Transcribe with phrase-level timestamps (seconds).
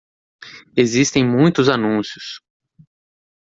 [0.75, 2.41] Existem muitos anúncios.